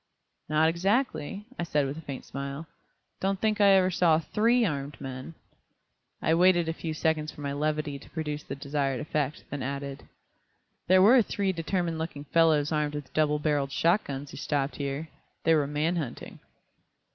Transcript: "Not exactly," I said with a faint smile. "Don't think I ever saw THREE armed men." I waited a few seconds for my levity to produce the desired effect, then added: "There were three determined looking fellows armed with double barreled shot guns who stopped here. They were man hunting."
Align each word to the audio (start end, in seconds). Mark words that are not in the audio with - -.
"Not 0.49 0.67
exactly," 0.67 1.45
I 1.59 1.63
said 1.63 1.85
with 1.85 1.95
a 1.95 2.01
faint 2.01 2.25
smile. 2.25 2.65
"Don't 3.19 3.39
think 3.39 3.61
I 3.61 3.67
ever 3.73 3.91
saw 3.91 4.17
THREE 4.17 4.65
armed 4.65 4.99
men." 4.99 5.35
I 6.23 6.33
waited 6.33 6.67
a 6.67 6.73
few 6.73 6.95
seconds 6.95 7.31
for 7.31 7.41
my 7.41 7.53
levity 7.53 7.99
to 7.99 8.09
produce 8.09 8.41
the 8.41 8.55
desired 8.55 8.99
effect, 8.99 9.43
then 9.51 9.61
added: 9.61 10.09
"There 10.87 11.03
were 11.03 11.21
three 11.21 11.51
determined 11.53 11.99
looking 11.99 12.23
fellows 12.23 12.71
armed 12.71 12.95
with 12.95 13.13
double 13.13 13.37
barreled 13.37 13.71
shot 13.71 14.03
guns 14.05 14.31
who 14.31 14.37
stopped 14.37 14.77
here. 14.77 15.09
They 15.43 15.53
were 15.53 15.67
man 15.67 15.97
hunting." 15.97 16.39